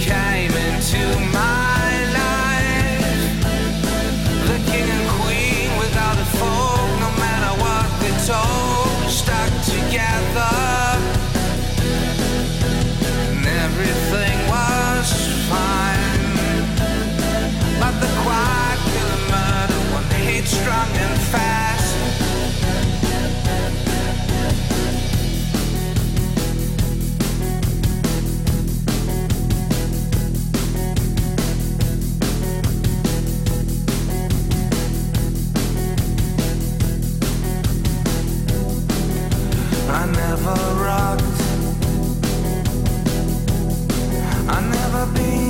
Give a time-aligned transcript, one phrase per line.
[0.00, 1.55] came into my
[44.56, 45.45] i never been